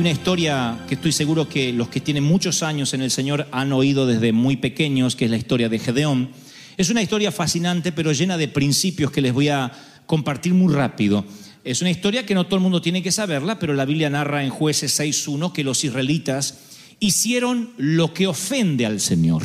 [0.00, 3.70] Una historia que estoy seguro que los que tienen muchos años en el Señor han
[3.70, 6.30] oído desde muy pequeños, que es la historia de Gedeón.
[6.78, 9.70] Es una historia fascinante, pero llena de principios que les voy a
[10.06, 11.26] compartir muy rápido.
[11.64, 14.42] Es una historia que no todo el mundo tiene que saberla, pero la Biblia narra
[14.42, 16.60] en jueces 6.1 que los israelitas
[16.98, 19.42] hicieron lo que ofende al Señor.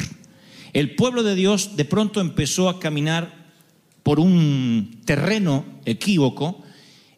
[0.72, 3.52] El pueblo de Dios de pronto empezó a caminar
[4.04, 6.64] por un terreno equívoco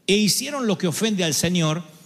[0.08, 1.97] e hicieron lo que ofende al Señor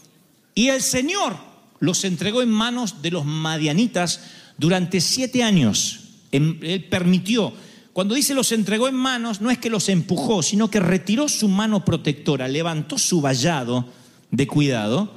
[0.55, 1.37] y el Señor
[1.79, 4.21] los entregó en manos de los madianitas
[4.57, 5.99] durante siete años.
[6.31, 7.53] Él permitió.
[7.93, 11.49] Cuando dice los entregó en manos, no es que los empujó, sino que retiró su
[11.49, 13.89] mano protectora, levantó su vallado
[14.29, 15.13] de cuidado,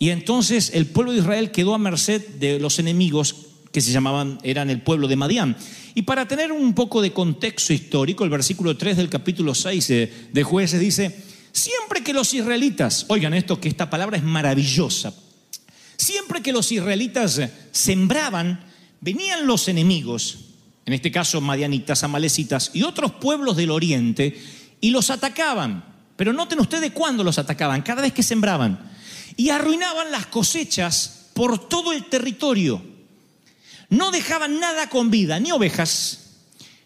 [0.00, 3.34] y entonces el pueblo de Israel quedó a merced de los enemigos
[3.72, 5.56] que se llamaban, eran el pueblo de Madián.
[5.94, 10.12] Y para tener un poco de contexto histórico, el versículo 3 del capítulo 6 de,
[10.32, 11.14] de Jueces dice,
[11.58, 15.12] siempre que los israelitas, oigan esto, que esta palabra es maravillosa,
[15.96, 17.40] siempre que los israelitas
[17.72, 18.64] sembraban,
[19.00, 20.38] venían los enemigos,
[20.86, 24.40] en este caso madianitas, amalecitas y otros pueblos del oriente,
[24.80, 25.84] y los atacaban.
[26.16, 28.90] Pero noten ustedes cuándo los atacaban, cada vez que sembraban.
[29.36, 32.82] Y arruinaban las cosechas por todo el territorio.
[33.90, 36.30] No dejaban nada con vida, ni ovejas,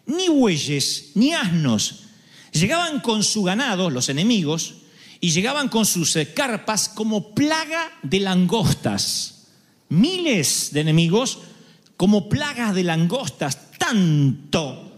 [0.05, 2.02] ni bueyes, ni asnos.
[2.53, 4.75] Llegaban con su ganado, los enemigos,
[5.19, 9.47] y llegaban con sus carpas como plaga de langostas.
[9.89, 11.39] Miles de enemigos
[11.97, 14.97] como plagas de langostas, tanto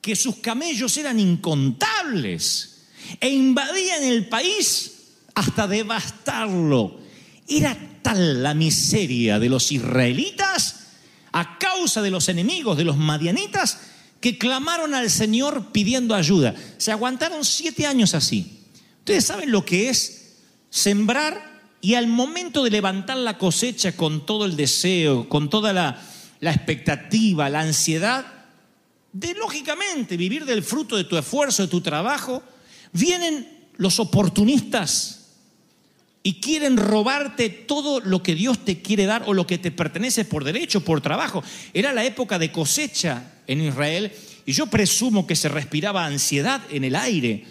[0.00, 2.86] que sus camellos eran incontables
[3.20, 4.92] e invadían el país
[5.34, 6.98] hasta devastarlo.
[7.46, 10.86] Era tal la miseria de los israelitas
[11.32, 13.78] a causa de los enemigos de los madianitas
[14.20, 16.54] que clamaron al Señor pidiendo ayuda.
[16.78, 18.64] Se aguantaron siete años así.
[18.98, 20.36] Ustedes saben lo que es
[20.70, 26.02] sembrar y al momento de levantar la cosecha con todo el deseo, con toda la,
[26.40, 28.26] la expectativa, la ansiedad,
[29.12, 32.42] de lógicamente vivir del fruto de tu esfuerzo, de tu trabajo,
[32.92, 35.17] vienen los oportunistas
[36.22, 40.24] y quieren robarte todo lo que Dios te quiere dar o lo que te pertenece
[40.24, 41.42] por derecho, por trabajo.
[41.72, 44.12] Era la época de cosecha en Israel
[44.44, 47.44] y yo presumo que se respiraba ansiedad en el aire.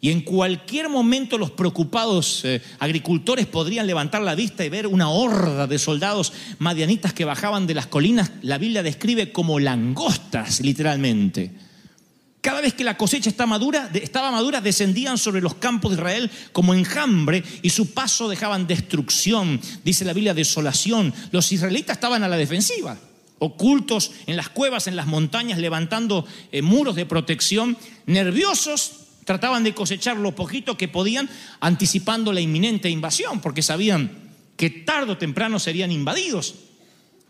[0.00, 5.08] Y en cualquier momento los preocupados eh, agricultores podrían levantar la vista y ver una
[5.08, 8.30] horda de soldados madianitas que bajaban de las colinas.
[8.42, 11.65] La Biblia describe como langostas, literalmente.
[12.46, 16.30] Cada vez que la cosecha está madura, estaba madura, descendían sobre los campos de Israel
[16.52, 21.12] como enjambre y su paso dejaban destrucción, dice la Biblia, desolación.
[21.32, 22.98] Los israelitas estaban a la defensiva,
[23.40, 27.76] ocultos en las cuevas, en las montañas, levantando eh, muros de protección,
[28.06, 28.92] nerviosos,
[29.24, 31.28] trataban de cosechar lo poquito que podían,
[31.58, 36.54] anticipando la inminente invasión, porque sabían que tarde o temprano serían invadidos.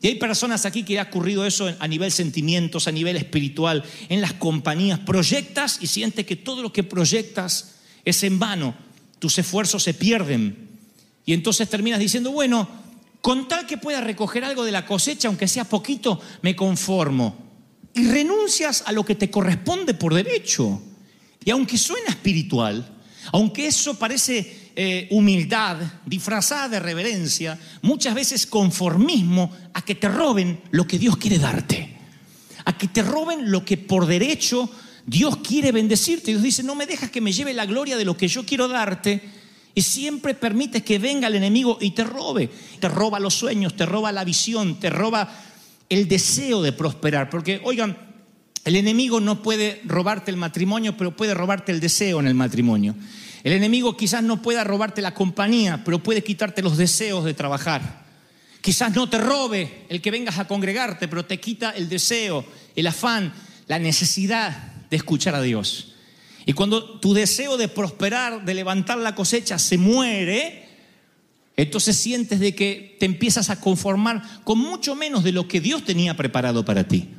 [0.07, 4.21] Y hay personas aquí que ha ocurrido eso a nivel sentimientos, a nivel espiritual, en
[4.21, 5.01] las compañías.
[5.01, 7.75] Proyectas y sientes que todo lo que proyectas
[8.05, 8.77] es en vano.
[9.19, 10.69] Tus esfuerzos se pierden.
[11.25, 12.69] Y entonces terminas diciendo, bueno,
[13.21, 17.37] con tal que pueda recoger algo de la cosecha, aunque sea poquito, me conformo.
[17.93, 20.81] Y renuncias a lo que te corresponde por derecho.
[21.45, 22.89] Y aunque suena espiritual,
[23.33, 30.61] aunque eso parece eh, humildad disfrazada de reverencia, muchas veces conformismo a que te roben
[30.71, 31.97] lo que Dios quiere darte,
[32.65, 34.71] a que te roben lo que por derecho
[35.07, 36.33] Dios quiere bendecirte.
[36.33, 38.69] Dios dice, no me dejas que me lleve la gloria de lo que yo quiero
[38.69, 39.23] darte.
[39.75, 42.51] Y siempre permites que venga el enemigo y te robe.
[42.81, 45.33] Te roba los sueños, te roba la visión, te roba
[45.89, 47.31] el deseo de prosperar.
[47.31, 47.97] Porque, oigan,
[48.67, 52.97] El enemigo no puede robarte el matrimonio, pero puede robarte el deseo en el matrimonio.
[53.47, 58.05] El enemigo quizás no pueda robarte la compañía, pero puede quitarte los deseos de trabajar.
[58.61, 62.45] Quizás no te robe el que vengas a congregarte, pero te quita el deseo,
[62.75, 63.33] el afán,
[63.69, 65.95] la necesidad de escuchar a Dios.
[66.45, 70.69] Y cuando tu deseo de prosperar, de levantar la cosecha se muere,
[71.57, 75.85] entonces sientes de que te empiezas a conformar con mucho menos de lo que Dios
[75.85, 77.11] tenía preparado para ti.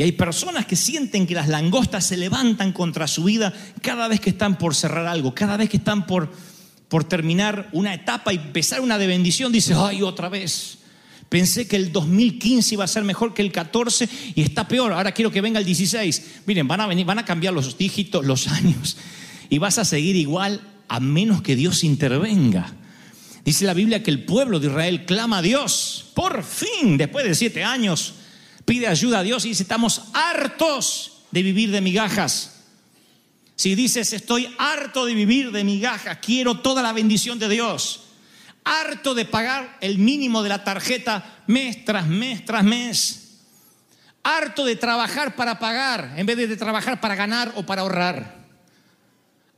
[0.00, 3.52] Y hay personas que sienten que las langostas se levantan contra su vida
[3.82, 6.32] cada vez que están por cerrar algo, cada vez que están por,
[6.88, 10.78] por terminar una etapa y empezar una de bendición, dice, ay, otra vez.
[11.28, 14.94] Pensé que el 2015 iba a ser mejor que el 14 y está peor.
[14.94, 16.22] Ahora quiero que venga el 16.
[16.46, 18.96] Miren, van a venir, van a cambiar los dígitos, los años
[19.50, 22.72] y vas a seguir igual a menos que Dios intervenga.
[23.44, 26.06] Dice la Biblia que el pueblo de Israel clama a Dios.
[26.14, 28.14] Por fin, después de siete años,
[28.70, 32.66] pide ayuda a Dios y dice, estamos hartos de vivir de migajas.
[33.56, 38.02] Si dices, estoy harto de vivir de migajas, quiero toda la bendición de Dios,
[38.62, 43.40] harto de pagar el mínimo de la tarjeta mes tras mes tras mes,
[44.22, 48.39] harto de trabajar para pagar en vez de trabajar para ganar o para ahorrar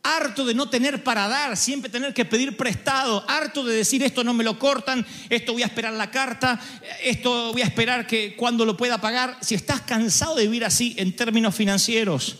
[0.02, 4.24] harto de no tener para dar, siempre tener que pedir prestado, harto de decir esto
[4.24, 6.60] no me lo cortan, esto voy a esperar la carta,
[7.04, 9.38] esto voy a esperar que cuando lo pueda pagar.
[9.40, 12.36] Si estás cansado de vivir así en términos financieros,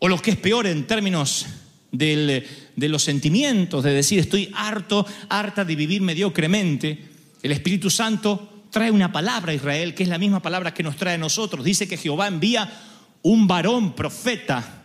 [0.00, 1.46] o lo que es peor en términos
[1.92, 7.10] del, de los sentimientos, de decir estoy harto, harta de vivir mediocremente,
[7.44, 10.96] el Espíritu Santo trae una palabra a Israel, que es la misma palabra que nos
[10.96, 11.64] trae a nosotros.
[11.64, 12.68] Dice que Jehová envía
[13.22, 14.81] un varón profeta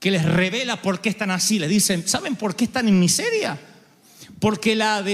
[0.00, 1.58] que les revela por qué están así.
[1.58, 3.60] Les dicen, ¿saben por qué están en miseria?
[4.40, 5.04] Porque la,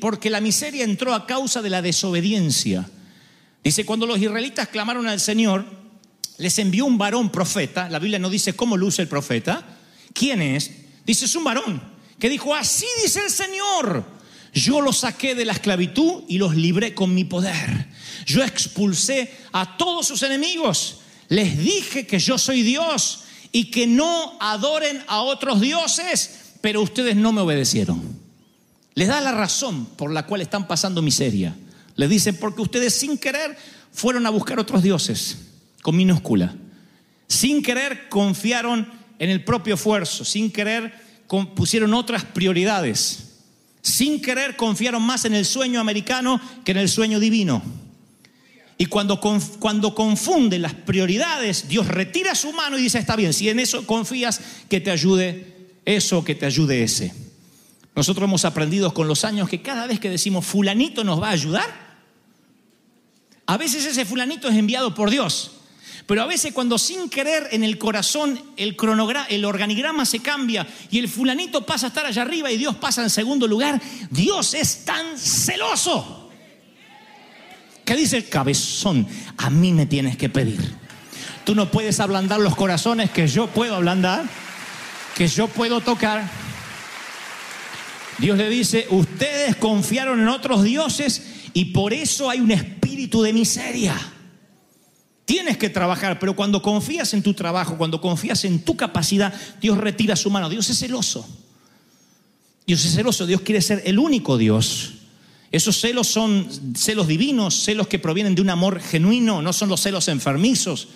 [0.00, 2.88] porque la miseria entró a causa de la desobediencia.
[3.64, 5.64] Dice, cuando los israelitas clamaron al Señor,
[6.36, 7.88] les envió un varón profeta.
[7.88, 9.64] La Biblia no dice cómo luce el profeta.
[10.12, 10.70] ¿Quién es?
[11.06, 11.82] Dice, es un varón
[12.18, 14.04] que dijo, así dice el Señor.
[14.52, 17.88] Yo los saqué de la esclavitud y los libré con mi poder.
[18.26, 21.00] Yo expulsé a todos sus enemigos.
[21.28, 27.16] Les dije que yo soy Dios y que no adoren a otros dioses, pero ustedes
[27.16, 28.02] no me obedecieron.
[28.94, 31.56] Les da la razón por la cual están pasando miseria.
[31.96, 33.56] Les dicen, porque ustedes sin querer
[33.92, 35.38] fueron a buscar otros dioses,
[35.82, 36.54] con minúscula.
[37.26, 40.92] Sin querer confiaron en el propio esfuerzo, sin querer
[41.54, 43.24] pusieron otras prioridades.
[43.82, 47.62] Sin querer confiaron más en el sueño americano que en el sueño divino.
[48.80, 49.20] Y cuando,
[49.58, 53.84] cuando confunden las prioridades, Dios retira su mano y dice, está bien, si en eso
[53.84, 57.12] confías, que te ayude eso, que te ayude ese.
[57.96, 61.32] Nosotros hemos aprendido con los años que cada vez que decimos fulanito nos va a
[61.32, 61.98] ayudar,
[63.46, 65.52] a veces ese fulanito es enviado por Dios.
[66.06, 68.76] Pero a veces cuando sin querer en el corazón el,
[69.28, 73.02] el organigrama se cambia y el fulanito pasa a estar allá arriba y Dios pasa
[73.02, 76.17] en segundo lugar, Dios es tan celoso
[77.88, 79.06] ¿Qué dice el cabezón?
[79.38, 80.60] A mí me tienes que pedir.
[81.44, 84.26] Tú no puedes ablandar los corazones que yo puedo ablandar,
[85.16, 86.30] que yo puedo tocar.
[88.18, 91.22] Dios le dice, ustedes confiaron en otros dioses
[91.54, 93.96] y por eso hay un espíritu de miseria.
[95.24, 99.78] Tienes que trabajar, pero cuando confías en tu trabajo, cuando confías en tu capacidad, Dios
[99.78, 100.50] retira su mano.
[100.50, 101.26] Dios es celoso.
[102.66, 104.97] Dios es celoso, Dios quiere ser el único Dios.
[105.50, 109.80] Esos celos son celos divinos, celos que provienen de un amor genuino, no son los
[109.80, 110.88] celos enfermizos.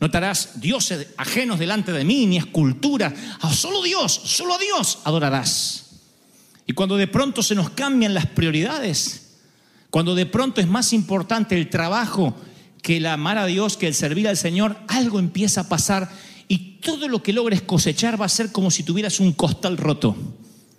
[0.00, 3.14] Notarás dioses ajenos delante de mí, ni escultura.
[3.40, 5.84] A solo Dios, solo a Dios adorarás.
[6.66, 9.36] Y cuando de pronto se nos cambian las prioridades,
[9.90, 12.34] cuando de pronto es más importante el trabajo
[12.82, 16.10] que el amar a Dios, que el servir al Señor, algo empieza a pasar
[16.48, 20.16] y todo lo que logres cosechar va a ser como si tuvieras un costal roto.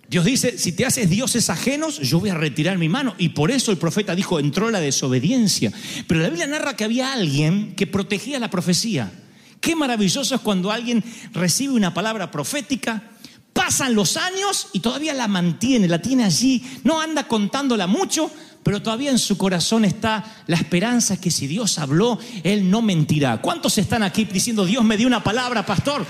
[0.07, 3.15] Dios dice, si te haces dioses ajenos, yo voy a retirar mi mano.
[3.17, 5.71] Y por eso el profeta dijo, entró la desobediencia.
[6.07, 9.11] Pero la Biblia narra que había alguien que protegía la profecía.
[9.59, 13.11] Qué maravilloso es cuando alguien recibe una palabra profética,
[13.51, 18.29] pasan los años y todavía la mantiene, la tiene allí, no anda contándola mucho,
[18.61, 23.41] pero todavía en su corazón está la esperanza que si Dios habló, Él no mentirá.
[23.41, 26.05] ¿Cuántos están aquí diciendo, Dios me dio una palabra, pastor?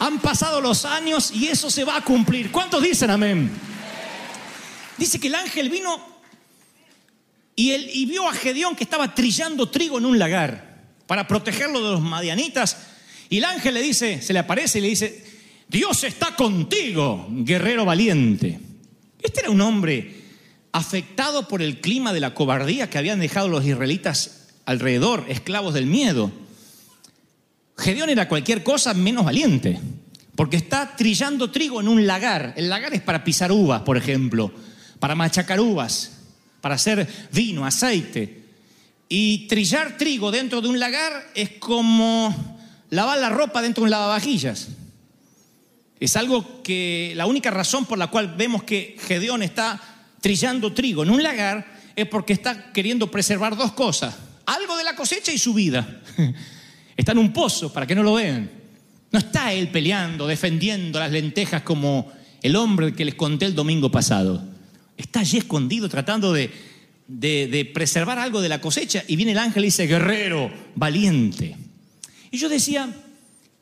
[0.00, 2.50] Han pasado los años y eso se va a cumplir.
[2.50, 3.50] ¿Cuántos dicen amén?
[4.96, 6.00] Dice que el ángel vino
[7.54, 11.92] y, y vio a Gedeón que estaba trillando trigo en un lagar para protegerlo de
[11.92, 12.78] los madianitas.
[13.28, 15.24] Y el ángel le dice, se le aparece y le dice,
[15.68, 18.58] Dios está contigo, guerrero valiente.
[19.22, 20.20] Este era un hombre
[20.72, 25.86] afectado por el clima de la cobardía que habían dejado los israelitas alrededor, esclavos del
[25.86, 26.32] miedo.
[27.80, 29.80] Gedeón era cualquier cosa menos valiente,
[30.36, 32.52] porque está trillando trigo en un lagar.
[32.56, 34.52] El lagar es para pisar uvas, por ejemplo,
[34.98, 36.18] para machacar uvas,
[36.60, 38.44] para hacer vino, aceite.
[39.08, 42.58] Y trillar trigo dentro de un lagar es como
[42.90, 44.68] lavar la ropa dentro de un lavavajillas.
[45.98, 49.80] Es algo que la única razón por la cual vemos que Gedeón está
[50.20, 54.94] trillando trigo en un lagar es porque está queriendo preservar dos cosas, algo de la
[54.94, 56.02] cosecha y su vida.
[57.00, 58.50] Está en un pozo para que no lo vean.
[59.10, 63.90] No está él peleando, defendiendo las lentejas como el hombre que les conté el domingo
[63.90, 64.46] pasado.
[64.98, 66.50] Está allí escondido tratando de,
[67.72, 71.56] preservar algo de la cosecha y viene el ángel y dice, guerrero, valiente.
[72.30, 72.94] Y yo decía,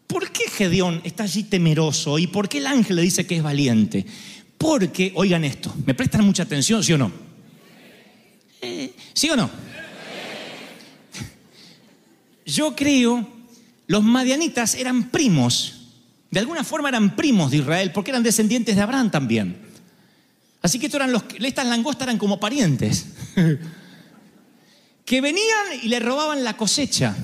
[0.09, 3.43] ¿por qué Gedeón está allí temeroso y por qué el ángel le dice que es
[3.45, 4.05] valiente?
[4.59, 7.13] Porque, oigan esto, ¿me prestan mucha atención, sí o no?
[8.61, 9.49] Eh, ¿Sí o no?
[12.49, 13.29] Yo creo,
[13.89, 15.91] los madianitas eran primos,
[16.31, 19.61] de alguna forma eran primos de Israel, porque eran descendientes de Abraham también.
[20.63, 23.09] Así que estos eran los, estas langostas eran como parientes,
[25.05, 27.15] que venían y le robaban la cosecha.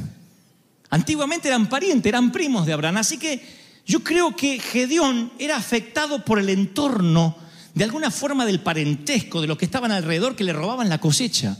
[0.90, 2.98] Antiguamente eran parientes, eran primos de Abraham.
[2.98, 3.42] Así que
[3.86, 7.34] yo creo que Gedeón era afectado por el entorno,
[7.72, 11.56] de alguna forma del parentesco, de los que estaban alrededor que le robaban la cosecha.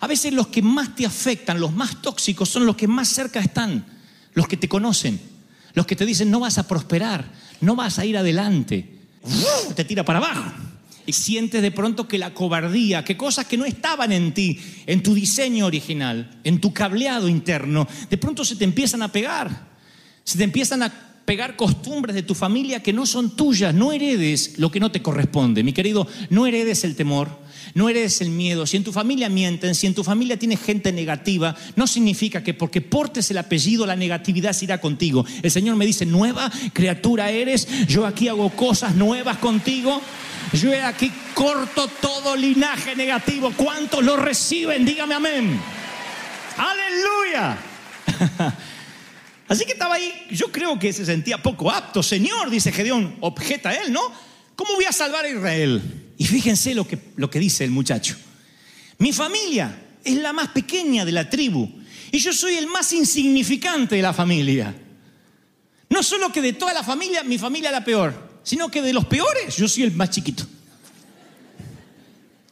[0.00, 3.40] A veces los que más te afectan, los más tóxicos, son los que más cerca
[3.40, 3.84] están,
[4.34, 5.20] los que te conocen,
[5.74, 8.98] los que te dicen no vas a prosperar, no vas a ir adelante,
[9.74, 10.52] te tira para abajo.
[11.06, 15.02] Y sientes de pronto que la cobardía, que cosas que no estaban en ti, en
[15.02, 19.68] tu diseño original, en tu cableado interno, de pronto se te empiezan a pegar.
[20.22, 23.74] Se te empiezan a pegar costumbres de tu familia que no son tuyas.
[23.74, 25.62] No heredes lo que no te corresponde.
[25.62, 27.28] Mi querido, no heredes el temor,
[27.74, 28.66] no heredes el miedo.
[28.66, 32.54] Si en tu familia mienten, si en tu familia tienes gente negativa, no significa que
[32.54, 35.26] porque portes el apellido la negatividad se irá contigo.
[35.42, 40.00] El Señor me dice, nueva criatura eres, yo aquí hago cosas nuevas contigo.
[40.54, 43.52] Yo aquí corto todo linaje negativo.
[43.54, 44.86] ¿Cuántos lo reciben?
[44.86, 45.60] Dígame amén.
[46.56, 47.58] Aleluya.
[49.48, 52.02] Así que estaba ahí, yo creo que se sentía poco apto.
[52.02, 54.02] Señor, dice Gedeón, objeta él, ¿no?
[54.54, 56.12] ¿Cómo voy a salvar a Israel?
[56.18, 58.16] Y fíjense lo que, lo que dice el muchacho.
[58.98, 61.68] Mi familia es la más pequeña de la tribu
[62.10, 64.74] y yo soy el más insignificante de la familia.
[65.88, 69.06] No solo que de toda la familia, mi familia la peor, sino que de los
[69.06, 70.44] peores, yo soy el más chiquito.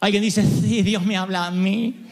[0.00, 2.05] Alguien dice, sí, Dios me habla a mí.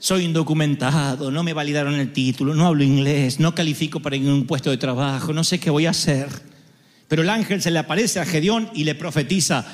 [0.00, 4.70] Soy indocumentado, no me validaron el título, no hablo inglés, no califico para ningún puesto
[4.70, 6.28] de trabajo, no sé qué voy a hacer.
[7.08, 9.66] Pero el ángel se le aparece a Gedeón y le profetiza,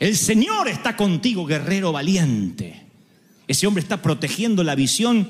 [0.00, 2.86] el Señor está contigo, guerrero valiente.
[3.46, 5.28] Ese hombre está protegiendo la visión,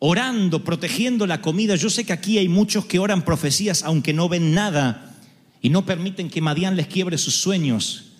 [0.00, 1.76] orando, protegiendo la comida.
[1.76, 5.14] Yo sé que aquí hay muchos que oran profecías aunque no ven nada
[5.62, 8.12] y no permiten que Madián les quiebre sus sueños.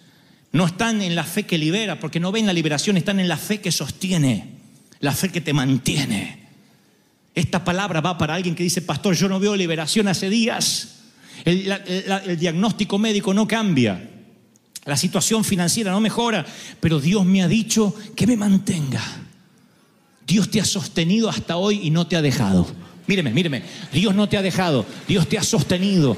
[0.53, 3.37] No están en la fe que libera, porque no ven la liberación, están en la
[3.37, 4.54] fe que sostiene
[5.05, 6.39] la fe que te mantiene.
[7.35, 11.01] Esta palabra va para alguien que dice, pastor, yo no veo liberación hace días.
[11.45, 14.11] El, el diagnóstico médico no cambia.
[14.87, 16.47] La situación financiera no mejora.
[16.81, 19.03] Pero Dios me ha dicho que me mantenga.
[20.27, 22.67] Dios te ha sostenido hasta hoy y no te ha dejado.
[23.07, 23.63] Míreme, míreme.
[23.93, 24.87] Dios no te ha dejado.
[25.07, 26.17] Dios te ha sostenido.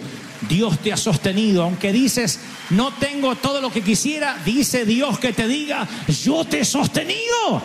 [0.49, 1.65] Dios te ha sostenido.
[1.65, 2.39] Aunque dices,
[2.71, 5.89] no tengo todo lo que quisiera, dice Dios que te diga,
[6.23, 7.63] yo te he sostenido.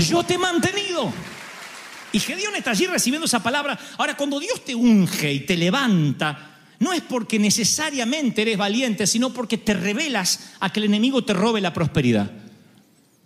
[0.00, 1.12] Yo te he mantenido.
[2.12, 3.78] Y Gedeón está allí recibiendo esa palabra.
[3.98, 9.32] Ahora, cuando Dios te unge y te levanta, no es porque necesariamente eres valiente, sino
[9.32, 12.30] porque te revelas a que el enemigo te robe la prosperidad.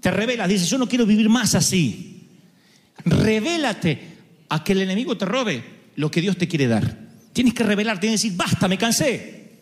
[0.00, 2.28] Te revelas, dices, yo no quiero vivir más así.
[3.04, 4.14] Revélate
[4.48, 5.64] a que el enemigo te robe
[5.96, 6.98] lo que Dios te quiere dar.
[7.32, 9.52] Tienes que revelarte, tienes que decir, basta, me cansé.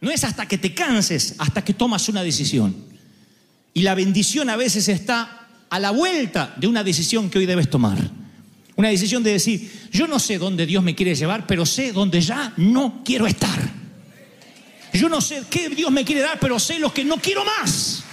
[0.00, 2.74] No es hasta que te canses, hasta que tomas una decisión.
[3.72, 5.43] Y la bendición a veces está
[5.74, 7.98] a la vuelta de una decisión que hoy debes tomar.
[8.76, 12.20] Una decisión de decir, yo no sé dónde Dios me quiere llevar, pero sé dónde
[12.20, 13.58] ya no quiero estar.
[14.92, 18.04] Yo no sé qué Dios me quiere dar, pero sé lo que no quiero más.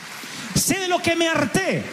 [0.55, 1.83] Sé de lo que me harté.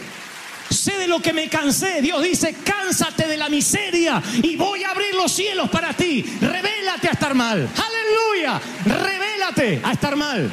[0.71, 2.01] Sé de lo que me cansé.
[2.01, 6.25] Dios dice, cánsate de la miseria y voy a abrir los cielos para ti.
[6.41, 7.69] Revélate a estar mal.
[7.77, 8.59] Aleluya.
[8.87, 10.51] Revélate a estar mal.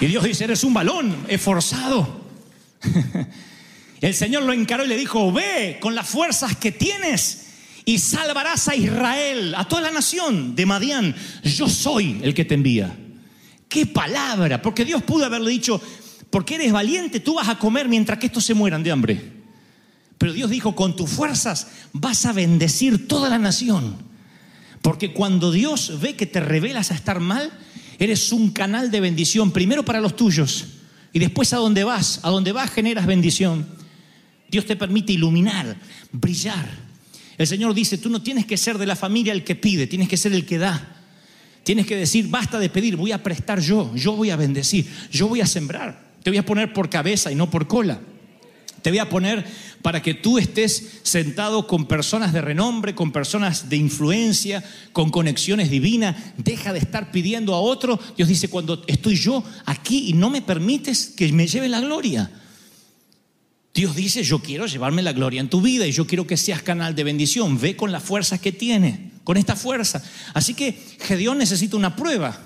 [0.00, 2.25] Y Dios dice, eres un balón esforzado.
[4.00, 7.46] El Señor lo encaró y le dijo, ve con las fuerzas que tienes
[7.84, 11.14] y salvarás a Israel, a toda la nación de Madián.
[11.42, 12.96] Yo soy el que te envía.
[13.68, 15.80] Qué palabra, porque Dios pudo haberle dicho,
[16.30, 19.32] porque eres valiente, tú vas a comer mientras que estos se mueran de hambre.
[20.18, 23.96] Pero Dios dijo, con tus fuerzas vas a bendecir toda la nación.
[24.82, 27.50] Porque cuando Dios ve que te revelas a estar mal,
[27.98, 30.75] eres un canal de bendición, primero para los tuyos
[31.16, 33.66] y después a donde vas, a donde vas generas bendición.
[34.50, 35.74] Dios te permite iluminar,
[36.12, 36.68] brillar.
[37.38, 40.10] El Señor dice, tú no tienes que ser de la familia el que pide, tienes
[40.10, 40.94] que ser el que da.
[41.64, 45.26] Tienes que decir, basta de pedir, voy a prestar yo, yo voy a bendecir, yo
[45.26, 46.12] voy a sembrar.
[46.22, 47.98] Te voy a poner por cabeza y no por cola.
[48.86, 49.44] Te voy a poner
[49.82, 54.62] para que tú estés sentado con personas de renombre, con personas de influencia,
[54.92, 56.14] con conexiones divinas.
[56.36, 57.98] Deja de estar pidiendo a otro.
[58.16, 62.30] Dios dice, cuando estoy yo aquí y no me permites que me lleve la gloria.
[63.74, 66.62] Dios dice, yo quiero llevarme la gloria en tu vida y yo quiero que seas
[66.62, 67.58] canal de bendición.
[67.58, 70.00] Ve con las fuerzas que tiene, con esta fuerza.
[70.32, 72.40] Así que Gedeón necesita una prueba,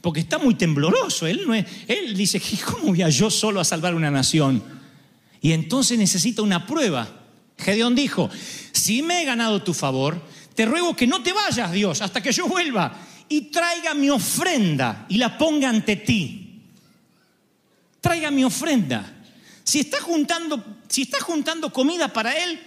[0.00, 1.26] porque está muy tembloroso.
[1.26, 4.71] Él, no es, él dice, ¿cómo voy a yo solo a salvar una nación?
[5.42, 7.08] Y entonces necesita una prueba.
[7.58, 8.30] Gedeón dijo,
[8.70, 10.22] si me he ganado tu favor,
[10.54, 12.96] te ruego que no te vayas, Dios, hasta que yo vuelva
[13.28, 16.60] y traiga mi ofrenda y la ponga ante ti.
[18.00, 19.24] Traiga mi ofrenda.
[19.64, 22.60] Si está juntando, si está juntando comida para él,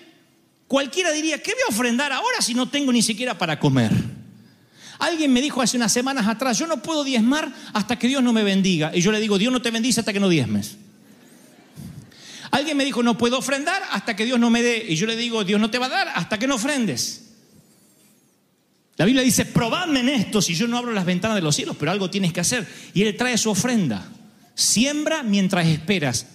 [0.68, 3.92] cualquiera diría, ¿qué voy a ofrendar ahora si no tengo ni siquiera para comer?
[5.00, 8.34] Alguien me dijo hace unas semanas atrás, yo no puedo diezmar hasta que Dios no
[8.34, 8.92] me bendiga.
[8.96, 10.78] Y yo le digo, Dios no te bendice hasta que no diezmes.
[12.56, 14.86] Alguien me dijo, no puedo ofrendar hasta que Dios no me dé.
[14.88, 17.34] Y yo le digo, Dios no te va a dar hasta que no ofrendes.
[18.96, 21.76] La Biblia dice, probadme en esto si yo no abro las ventanas de los cielos,
[21.78, 22.66] pero algo tienes que hacer.
[22.94, 24.10] Y Él trae su ofrenda.
[24.54, 26.28] Siembra mientras esperas.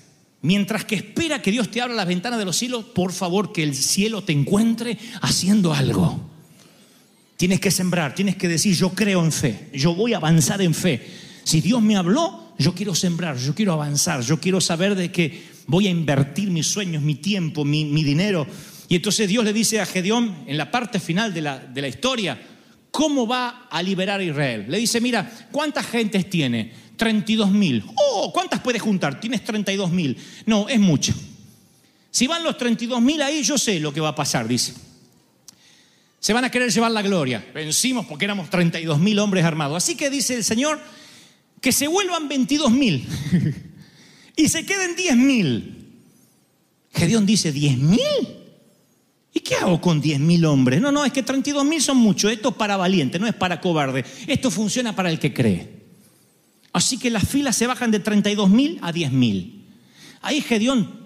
[0.43, 3.62] Mientras que espera que Dios te abra las ventanas de los cielos, por favor que
[3.62, 6.21] el cielo te encuentre haciendo algo.
[7.39, 10.75] Tienes que sembrar, tienes que decir, yo creo en fe, yo voy a avanzar en
[10.75, 11.00] fe.
[11.45, 15.50] Si Dios me habló, yo quiero sembrar, yo quiero avanzar, yo quiero saber de que
[15.71, 18.45] voy a invertir mis sueños, mi tiempo, mi, dinero.
[18.89, 21.87] Y entonces Dios le dice a Gedeón, en la parte final de la, de la
[21.87, 22.41] historia,
[22.91, 24.67] ¿cómo va a liberar a Israel?
[24.69, 26.73] Le dice, mira, ¿cuántas gentes tiene?
[26.97, 27.85] 32 mil.
[27.95, 29.21] Oh, ¿cuántas puedes juntar?
[29.21, 30.17] Tienes 32 mil.
[30.45, 31.15] No, es mucho.
[32.11, 34.75] Si van los 32 mil ahí, yo sé lo que va a pasar, dice.
[36.19, 37.47] Se van a querer llevar la gloria.
[37.54, 39.76] Vencimos porque éramos 32 mil hombres armados.
[39.76, 40.80] Así que dice el Señor
[41.61, 43.06] que se vuelvan 22 mil
[44.41, 45.76] y se queden 10 mil.
[46.93, 48.00] Gedeón dice, ¿10 mil?
[49.33, 50.81] ¿Y qué hago con 10 mil hombres?
[50.81, 52.33] No, no, es que 32 mil son muchos.
[52.33, 54.05] Esto es para valiente, no es para cobarde.
[54.26, 55.81] Esto funciona para el que cree.
[56.73, 59.67] Así que las filas se bajan de 32 mil a 10 mil.
[60.23, 61.00] Ahí Gedeón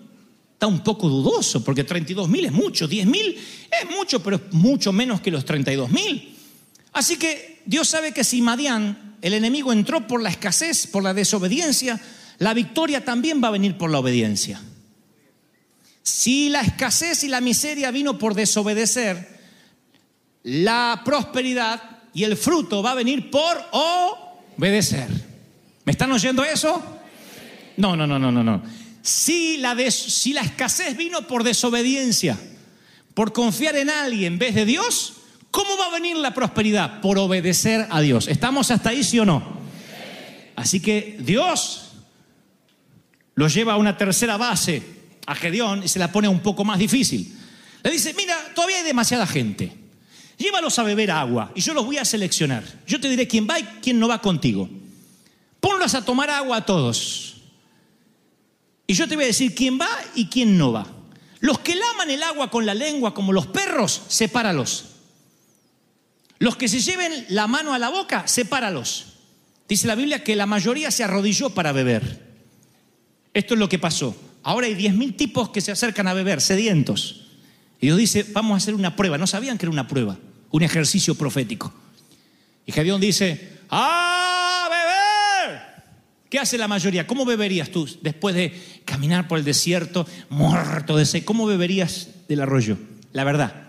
[0.52, 4.52] está un poco dudoso, porque 32 mil es mucho, 10 mil es mucho, pero es
[4.52, 6.36] mucho menos que los 32 mil.
[6.92, 11.12] Así que Dios sabe que si Madián, el enemigo, entró por la escasez, por la
[11.14, 12.00] desobediencia,
[12.38, 14.60] la victoria también va a venir por la obediencia.
[16.02, 19.40] Si la escasez y la miseria vino por desobedecer,
[20.42, 25.08] la prosperidad y el fruto va a venir por obedecer.
[25.84, 26.82] ¿Me están oyendo eso?
[27.76, 28.62] No, no, no, no, no, no.
[29.02, 32.38] Si la, si la escasez vino por desobediencia,
[33.14, 35.14] por confiar en alguien en vez de Dios,
[35.50, 37.00] ¿cómo va a venir la prosperidad?
[37.00, 38.28] Por obedecer a Dios.
[38.28, 39.42] ¿Estamos hasta ahí, sí o no?
[40.56, 41.83] Así que Dios
[43.34, 44.82] lo lleva a una tercera base
[45.26, 47.36] a Gedeón y se la pone un poco más difícil.
[47.82, 49.72] Le dice, mira, todavía hay demasiada gente.
[50.36, 52.64] Llévalos a beber agua y yo los voy a seleccionar.
[52.86, 54.68] Yo te diré quién va y quién no va contigo.
[55.60, 57.36] Ponlos a tomar agua a todos.
[58.86, 60.86] Y yo te voy a decir quién va y quién no va.
[61.40, 64.86] Los que laman el agua con la lengua como los perros, sepáralos.
[66.38, 69.06] Los que se lleven la mano a la boca, sepáralos.
[69.68, 72.23] Dice la Biblia que la mayoría se arrodilló para beber.
[73.34, 74.16] Esto es lo que pasó.
[74.44, 77.26] Ahora hay 10.000 tipos que se acercan a beber, sedientos.
[77.80, 79.18] Y Dios dice, vamos a hacer una prueba.
[79.18, 80.16] No sabían que era una prueba,
[80.50, 81.74] un ejercicio profético.
[82.64, 85.60] Y Gedeón dice, ¡a beber!
[86.30, 87.06] ¿Qué hace la mayoría?
[87.06, 91.24] ¿Cómo beberías tú después de caminar por el desierto, muerto de sed?
[91.24, 92.78] ¿Cómo beberías del arroyo?
[93.12, 93.62] La verdad.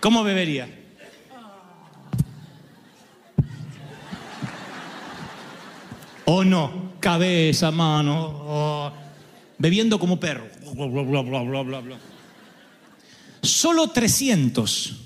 [0.00, 0.83] ¿Cómo bebería?
[6.26, 6.94] ¿O no?
[7.00, 8.42] Cabeza, mano.
[8.46, 8.92] oh,
[9.58, 10.46] bebiendo como perro.
[10.74, 11.96] Bla, bla, bla, bla, bla, bla.
[13.42, 15.02] Solo 300,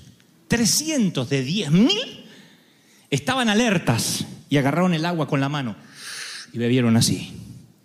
[0.47, 2.25] 300 de 10 mil
[3.09, 5.75] estaban alertas y agarraron el agua con la mano
[6.53, 7.33] y bebieron así.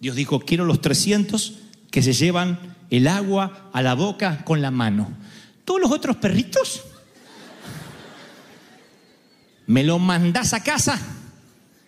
[0.01, 1.55] Dios dijo, quiero los 300
[1.91, 5.11] que se llevan el agua a la boca con la mano.
[5.65, 6.83] Todos los otros perritos,
[9.67, 11.01] me lo mandás a casa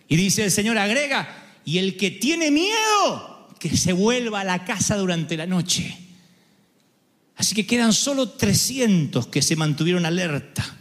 [0.07, 4.63] Y dice el Señor, agrega, y el que tiene miedo, que se vuelva a la
[4.65, 5.97] casa durante la noche.
[7.35, 10.77] Así que quedan solo 300 que se mantuvieron alerta.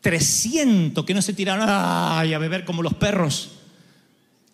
[0.00, 3.50] 300 que no se tiraron a beber como los perros.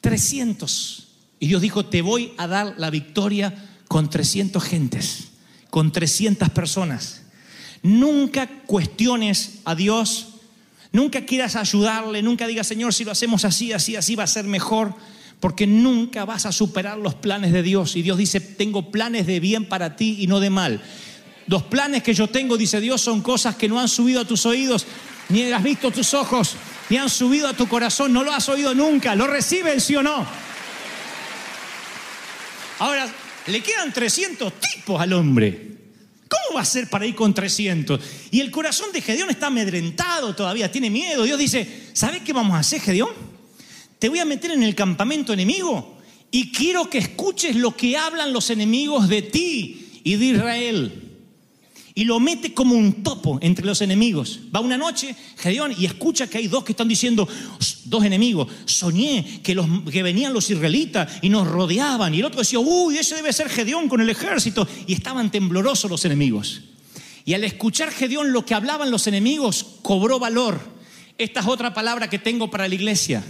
[0.00, 1.08] 300.
[1.38, 3.54] Y Dios dijo, te voy a dar la victoria
[3.88, 5.28] con 300 gentes,
[5.70, 7.22] con 300 personas.
[7.82, 10.29] Nunca cuestiones a Dios,
[10.92, 14.44] nunca quieras ayudarle, nunca digas, Señor, si lo hacemos así, así, así va a ser
[14.44, 14.94] mejor,
[15.40, 17.96] porque nunca vas a superar los planes de Dios.
[17.96, 20.82] Y Dios dice, tengo planes de bien para ti y no de mal.
[21.46, 24.46] Los planes que yo tengo, dice Dios, son cosas que no han subido a tus
[24.46, 24.86] oídos,
[25.30, 26.54] ni has visto tus ojos,
[26.88, 29.14] ni han subido a tu corazón, no lo has oído nunca.
[29.14, 30.26] ¿Lo reciben, sí o no?
[32.78, 33.08] Ahora,
[33.46, 35.79] le quedan 300 tipos al hombre.
[36.30, 38.00] ¿Cómo va a ser para ir con 300?
[38.30, 41.24] Y el corazón de Gedeón está amedrentado todavía, tiene miedo.
[41.24, 43.10] Dios dice, ¿sabes qué vamos a hacer, Gedeón?
[43.98, 45.98] Te voy a meter en el campamento enemigo
[46.30, 51.09] y quiero que escuches lo que hablan los enemigos de ti y de Israel
[52.00, 54.40] y lo mete como un topo entre los enemigos.
[54.56, 57.28] Va una noche, Gedeón, y escucha que hay dos que están diciendo,
[57.84, 62.14] dos enemigos, soñé que, los, que venían los israelitas y nos rodeaban.
[62.14, 64.66] Y el otro decía, uy, ese debe ser Gedeón con el ejército.
[64.86, 66.62] Y estaban temblorosos los enemigos.
[67.26, 70.58] Y al escuchar Gedeón lo que hablaban los enemigos, cobró valor.
[71.18, 73.22] Esta es otra palabra que tengo para la iglesia.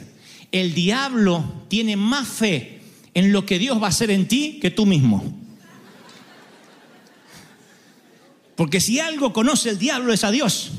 [0.52, 2.82] El diablo tiene más fe
[3.14, 5.39] en lo que Dios va a hacer en ti que tú mismo.
[8.60, 10.72] Porque si algo conoce el diablo es a Dios.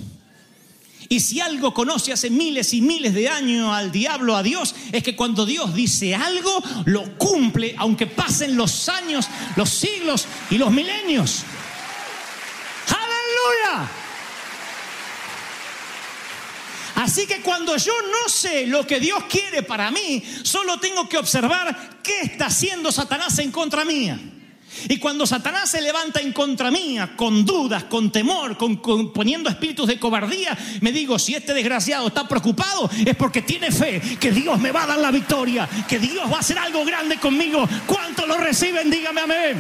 [1.10, 5.02] Y si algo conoce hace miles y miles de años al diablo, a Dios, es
[5.02, 10.70] que cuando Dios dice algo, lo cumple, aunque pasen los años, los siglos y los
[10.70, 11.42] milenios.
[12.88, 13.90] Aleluya.
[16.98, 21.18] Así que cuando yo no sé lo que Dios quiere para mí, solo tengo que
[21.18, 24.20] observar qué está haciendo Satanás en contra mía.
[24.88, 29.50] Y cuando Satanás se levanta en contra mía, con dudas, con temor, con, con, poniendo
[29.50, 34.32] espíritus de cobardía, me digo, si este desgraciado está preocupado, es porque tiene fe que
[34.32, 37.68] Dios me va a dar la victoria, que Dios va a hacer algo grande conmigo.
[37.86, 38.90] ¿Cuántos lo reciben?
[38.90, 39.58] Dígame amén.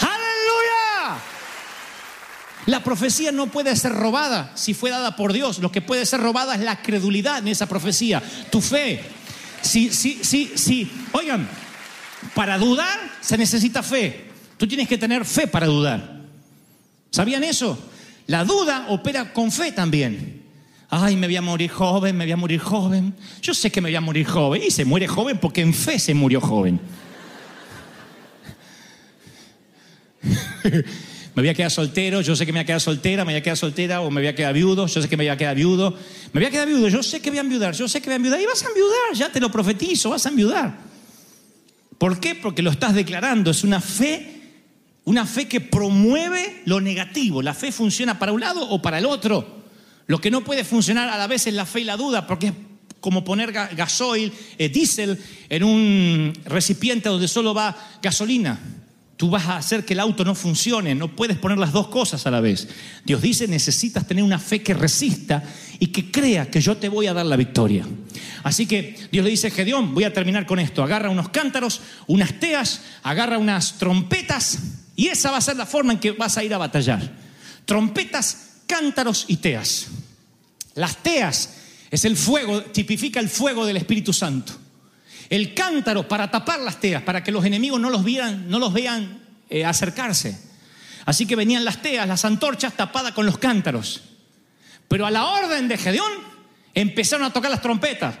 [0.00, 1.20] Aleluya.
[2.66, 5.58] La profecía no puede ser robada si fue dada por Dios.
[5.58, 9.02] Lo que puede ser robada es la credulidad en esa profecía, tu fe.
[9.62, 10.90] Sí, sí, sí, sí.
[11.12, 11.48] Oigan,
[12.34, 14.29] para dudar se necesita fe.
[14.60, 16.20] Tú tienes que tener fe para dudar.
[17.10, 17.78] ¿Sabían eso?
[18.26, 20.42] La duda opera con fe también.
[20.90, 23.14] Ay, me voy a morir joven, me voy a morir joven.
[23.40, 24.62] Yo sé que me voy a morir joven.
[24.62, 26.78] Y se muere joven porque en fe se murió joven.
[30.22, 30.82] me
[31.36, 33.42] voy a quedar soltero, yo sé que me voy a quedar soltera, me voy a
[33.42, 35.56] quedar soltera o me voy a quedar viudo, yo sé que me voy a quedar
[35.56, 35.96] viudo.
[36.34, 38.12] Me voy a quedar viudo, yo sé que voy a enviudar, yo sé que voy
[38.12, 38.38] a enviudar.
[38.42, 40.76] Y vas a enviudar, ya te lo profetizo, vas a enviudar.
[41.96, 42.34] ¿Por qué?
[42.34, 44.39] Porque lo estás declarando, es una fe
[45.04, 47.42] una fe que promueve lo negativo.
[47.42, 49.60] La fe funciona para un lado o para el otro.
[50.06, 52.48] Lo que no puede funcionar a la vez es la fe y la duda, porque
[52.48, 52.52] es
[53.00, 58.58] como poner gasoil, eh, diésel en un recipiente donde solo va gasolina.
[59.16, 62.26] Tú vas a hacer que el auto no funcione, no puedes poner las dos cosas
[62.26, 62.68] a la vez.
[63.04, 65.44] Dios dice, necesitas tener una fe que resista
[65.78, 67.86] y que crea que yo te voy a dar la victoria.
[68.42, 72.40] Así que Dios le dice, Gedeón, voy a terminar con esto, agarra unos cántaros, unas
[72.40, 74.58] teas, agarra unas trompetas
[75.00, 77.00] y esa va a ser la forma en que vas a ir a batallar.
[77.64, 79.86] Trompetas, cántaros y teas.
[80.74, 81.54] Las teas
[81.90, 84.52] es el fuego, tipifica el fuego del Espíritu Santo.
[85.30, 88.74] El cántaro para tapar las teas, para que los enemigos no los, vieran, no los
[88.74, 90.38] vean eh, acercarse.
[91.06, 94.02] Así que venían las teas, las antorchas tapadas con los cántaros.
[94.86, 96.12] Pero a la orden de Gedeón
[96.74, 98.16] empezaron a tocar las trompetas.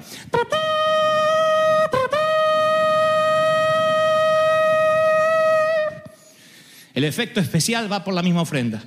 [7.00, 8.78] El efecto especial va por la misma ofrenda.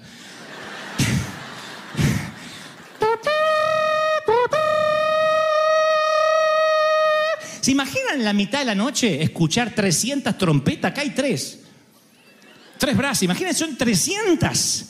[7.59, 10.91] ¿Se imaginan en la mitad de la noche escuchar 300 trompetas?
[10.91, 11.61] Acá hay tres.
[12.77, 13.23] Tres brazos.
[13.23, 14.85] Imagínense, son 300.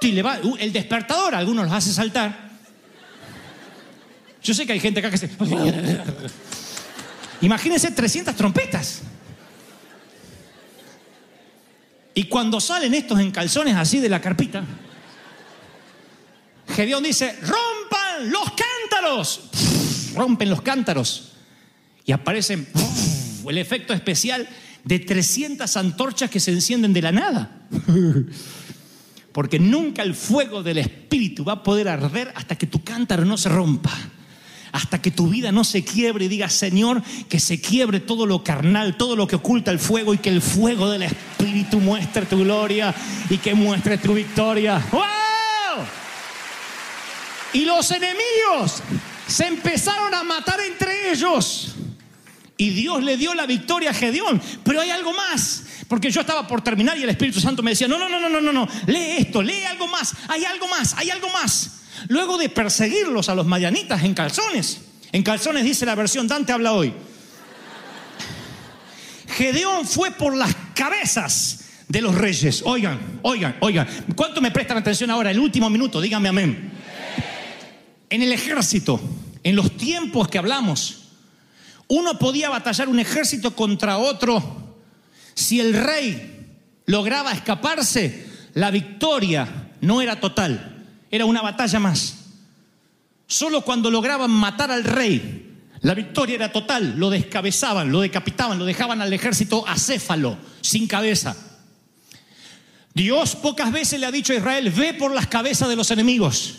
[0.00, 2.52] Y le va, uh, el despertador, algunos los hace saltar.
[4.42, 5.28] Yo sé que hay gente acá que se.
[7.42, 9.02] Imagínense 300 trompetas.
[12.14, 14.64] Y cuando salen estos en calzones así de la carpita,
[16.68, 19.40] Gedeón dice, rompan los cántaros.
[20.14, 21.32] rompen los cántaros.
[22.06, 22.68] Y aparecen
[23.48, 24.48] el efecto especial
[24.84, 27.66] de 300 antorchas que se encienden de la nada.
[29.32, 33.36] Porque nunca el fuego del Espíritu va a poder arder hasta que tu cántaro no
[33.36, 33.90] se rompa
[34.74, 38.42] hasta que tu vida no se quiebre y digas, Señor, que se quiebre todo lo
[38.42, 42.40] carnal, todo lo que oculta el fuego y que el fuego del Espíritu muestre tu
[42.40, 42.92] gloria
[43.30, 44.84] y que muestre tu victoria.
[44.90, 45.84] ¡Wow!
[47.52, 48.82] Y los enemigos
[49.28, 51.76] se empezaron a matar entre ellos.
[52.56, 54.42] Y Dios le dio la victoria a Gedeón.
[54.64, 55.62] Pero hay algo más.
[55.86, 58.28] Porque yo estaba por terminar y el Espíritu Santo me decía, no, no, no, no,
[58.28, 61.83] no, no, no, lee esto, lee algo más, hay algo más, hay algo más.
[62.08, 64.80] Luego de perseguirlos a los mayanitas en calzones,
[65.12, 66.92] en calzones dice la versión Dante habla hoy.
[69.28, 72.62] Gedeón fue por las cabezas de los reyes.
[72.64, 73.86] Oigan, oigan, oigan.
[74.14, 75.30] ¿Cuánto me prestan atención ahora?
[75.30, 76.72] El último minuto, díganme amén.
[78.10, 79.00] En el ejército,
[79.42, 81.08] en los tiempos que hablamos,
[81.88, 84.64] uno podía batallar un ejército contra otro
[85.34, 86.46] si el rey
[86.86, 90.73] lograba escaparse, la victoria no era total,
[91.14, 92.16] era una batalla más.
[93.26, 98.64] Solo cuando lograban matar al rey, la victoria era total, lo descabezaban, lo decapitaban, lo
[98.64, 101.36] dejaban al ejército acéfalo, sin cabeza.
[102.94, 106.56] Dios pocas veces le ha dicho a Israel, ve por las cabezas de los enemigos.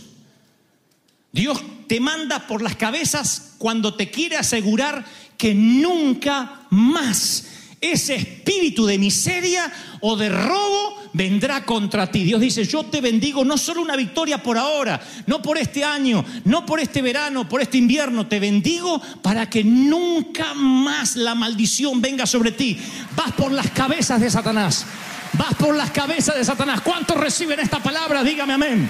[1.33, 5.03] Dios te manda por las cabezas cuando te quiere asegurar
[5.37, 7.54] que nunca más
[7.91, 9.71] ese espíritu de miseria
[10.01, 12.23] o de robo vendrá contra ti.
[12.23, 16.23] Dios dice, yo te bendigo no solo una victoria por ahora, no por este año,
[16.43, 22.01] no por este verano, por este invierno, te bendigo para que nunca más la maldición
[22.01, 22.77] venga sobre ti.
[23.15, 24.85] Vas por las cabezas de Satanás.
[25.33, 26.81] Vas por las cabezas de Satanás.
[26.81, 28.23] ¿Cuántos reciben esta palabra?
[28.23, 28.89] Dígame amén.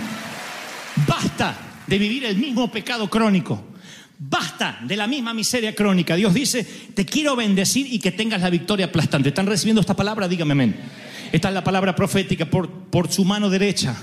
[1.08, 3.75] Basta de vivir el mismo pecado crónico.
[4.17, 6.15] Basta de la misma miseria crónica.
[6.15, 9.30] Dios dice, te quiero bendecir y que tengas la victoria aplastante.
[9.30, 10.28] ¿Están recibiendo esta palabra?
[10.28, 10.75] Dígame amén.
[11.32, 12.45] Esta es la palabra profética.
[12.45, 13.95] Por, por su mano derecha,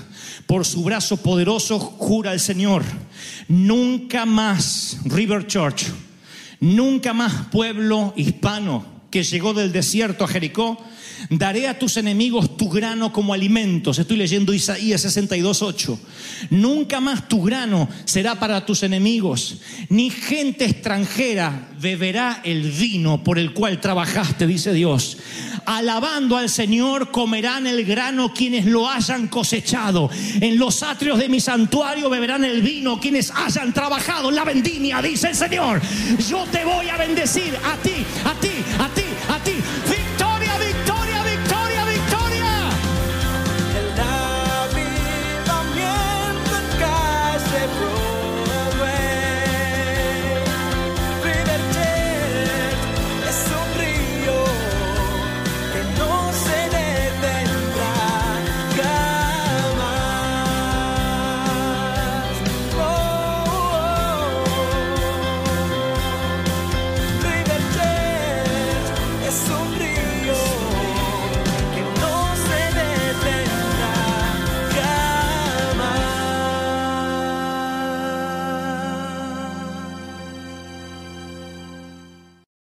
[0.45, 2.83] por su brazo poderoso, jura el Señor.
[3.47, 5.85] Nunca más, River Church,
[6.59, 10.75] nunca más pueblo hispano que llegó del desierto a Jericó,
[11.29, 13.99] daré a tus enemigos tu grano como alimentos.
[13.99, 15.99] Estoy leyendo Isaías 62.8.
[16.49, 19.57] Nunca más tu grano será para tus enemigos,
[19.89, 25.17] ni gente extranjera beberá el vino por el cual trabajaste, dice Dios.
[25.65, 30.09] Alabando al Señor comerán el grano quienes lo hayan cosechado.
[30.41, 35.29] En los atrios de mi santuario beberán el vino quienes hayan trabajado la vendimia, dice
[35.29, 35.81] el Señor.
[36.27, 38.03] Yo te voy a bendecir a ti,
[39.43, 39.92] Penalty